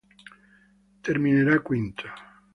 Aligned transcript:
Terminerà 1.09 1.61
quinto. 1.69 2.13